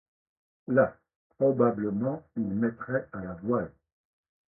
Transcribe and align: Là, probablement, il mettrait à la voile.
Là, 0.67 0.97
probablement, 1.37 2.23
il 2.35 2.47
mettrait 2.47 3.07
à 3.13 3.19
la 3.23 3.33
voile. 3.35 3.71